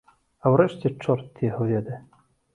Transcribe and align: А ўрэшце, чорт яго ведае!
А 0.43 0.51
ўрэшце, 0.53 0.93
чорт 1.03 1.45
яго 1.51 1.69
ведае! 1.75 2.01